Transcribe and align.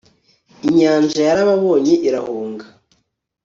inyanja 0.67 1.19
yarababonye, 1.29 1.93
irahunga 2.07 2.65